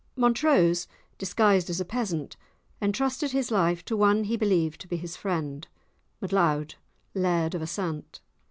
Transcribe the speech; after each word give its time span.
Montrose, 0.15 0.87
disguised 1.19 1.69
as 1.69 1.79
a 1.79 1.85
peasant, 1.85 2.35
entrusted 2.81 3.33
his 3.33 3.51
life 3.51 3.85
to 3.85 3.95
one 3.95 4.23
he 4.23 4.35
believed 4.35 4.81
to 4.81 4.87
be 4.87 4.97
his 4.97 5.15
friend, 5.15 5.67
M'Leod, 6.23 6.73
Laird 7.13 7.53
of 7.53 7.61
Assaint. 7.61 8.19